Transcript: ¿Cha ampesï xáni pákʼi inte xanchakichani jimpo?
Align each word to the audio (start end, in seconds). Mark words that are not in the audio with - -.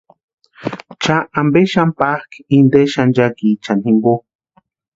¿Cha 1.01 1.17
ampesï 1.41 1.71
xáni 1.73 1.95
pákʼi 1.99 2.39
inte 2.59 2.79
xanchakichani 2.93 3.81
jimpo? 3.85 4.13